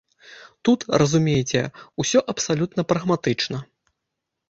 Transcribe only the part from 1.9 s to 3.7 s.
усё абсалютна прагматычна.